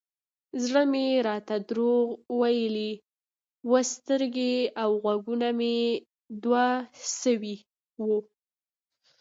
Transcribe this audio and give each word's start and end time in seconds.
زړه 0.63 0.81
مې 0.91 1.07
راته 1.27 1.55
دروغ 1.69 2.05
ويلي 2.39 2.91
و 3.71 3.73
سترګې 3.93 4.55
او 4.83 4.89
غوږونه 5.03 5.49
مې 5.59 5.77
دوکه 6.43 6.67
سوي 7.21 7.55
وو. 8.05 8.17